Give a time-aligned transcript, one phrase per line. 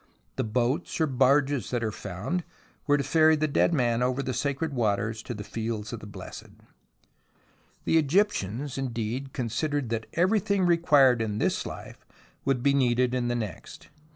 [0.35, 2.43] The boats or barges that are found
[2.87, 6.07] were to ferry the dead man over the sacred waters to the Fields of the
[6.07, 6.53] Blessed.
[7.85, 11.37] The Egyptians, indeed, considered that every 4 50 THE ROMANCE OF EXCAVATION thing required in
[11.37, 12.05] this life
[12.45, 13.89] would be needed in the next.